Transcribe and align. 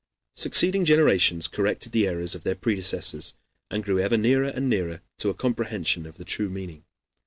Succeeding 0.33 0.83
generations 0.83 1.47
corrected 1.47 1.91
the 1.91 2.07
errors 2.07 2.33
of 2.33 2.41
their 2.41 2.55
predecessors, 2.55 3.35
and 3.69 3.83
grew 3.83 3.99
ever 3.99 4.17
nearer 4.17 4.47
and 4.49 4.67
nearer 4.67 5.01
to 5.19 5.29
a 5.29 5.35
comprehension 5.35 6.07
of 6.07 6.17
the 6.17 6.25
true 6.25 6.49
meaning. 6.49 6.85